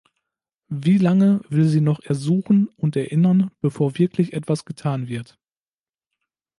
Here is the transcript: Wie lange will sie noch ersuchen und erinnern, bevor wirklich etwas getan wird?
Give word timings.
Wie 0.67 0.97
lange 0.97 1.41
will 1.49 1.65
sie 1.65 1.79
noch 1.79 1.99
ersuchen 1.99 2.69
und 2.75 2.95
erinnern, 2.95 3.51
bevor 3.61 3.99
wirklich 3.99 4.33
etwas 4.33 4.65
getan 4.65 5.07
wird? 5.07 5.37